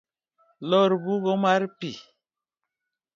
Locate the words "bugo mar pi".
1.03-1.91